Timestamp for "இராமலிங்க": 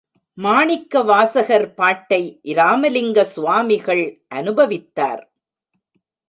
2.43-3.23